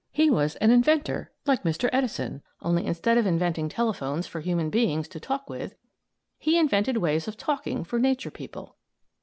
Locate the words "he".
0.11-0.31, 6.39-6.57